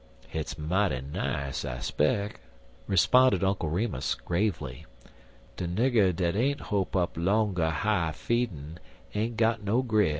"Hit's 0.29 0.57
mighty 0.57 1.01
nice, 1.01 1.63
I 1.63 1.77
speck," 1.77 2.39
responded 2.87 3.43
Uncle 3.43 3.69
Remus, 3.69 4.15
gravely. 4.15 4.87
"De 5.57 5.67
nigger 5.67 6.11
dat 6.11 6.35
ain't 6.35 6.59
hope 6.73 6.95
up 6.95 7.15
'longer 7.15 7.69
high 7.69 8.11
feedin' 8.11 8.79
ain't 9.13 9.37
got 9.37 9.61
no 9.63 9.83
grip. 9.83 10.09